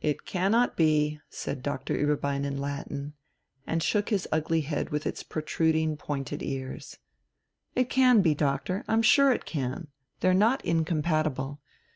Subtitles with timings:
[0.00, 3.14] "It cannot be," said Doctor Ueberbein in Latin,
[3.66, 6.98] and shook his ugly head with its protruding, pointed ears.
[7.74, 8.84] "It can be, Doctor.
[8.86, 9.88] I'm sure it can,
[10.20, 11.58] they're not incompatible.